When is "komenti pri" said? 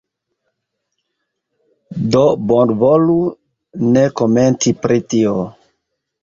4.23-4.99